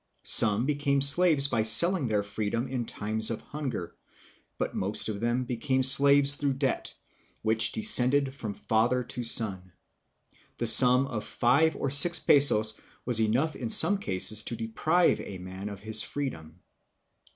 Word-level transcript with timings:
Some 0.23 0.65
became 0.65 0.99
slaves 0.99 1.47
by 1.47 1.61
selling 1.61 2.07
their 2.07 2.23
freedom 2.23 2.67
in 2.67 2.85
times 2.85 3.29
of 3.29 3.39
hunger. 3.41 3.93
But 4.57 4.73
most 4.73 5.09
of 5.09 5.19
them 5.21 5.43
became 5.43 5.83
slaves 5.83 6.37
through 6.37 6.53
debt, 6.53 6.95
which 7.43 7.71
de 7.71 7.81
scended 7.81 8.33
from 8.33 8.55
father 8.55 9.03
to 9.03 9.23
son. 9.23 9.73
A 10.59 10.65
debt 10.65 10.81
of 10.83 11.23
five 11.23 11.75
or 11.75 11.91
six 11.91 12.17
pesos 12.17 12.79
was 13.05 13.21
enough 13.21 13.55
in 13.55 13.69
some 13.69 13.99
cases 13.99 14.43
to 14.45 14.55
deprive 14.55 15.19
a 15.21 15.37
man 15.37 15.69
of 15.69 15.81
his 15.81 16.01
freedom. 16.01 16.61